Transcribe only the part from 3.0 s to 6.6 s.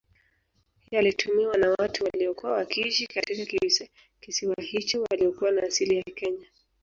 katika kisiwa hicho waliokuwa na asili ya Kenya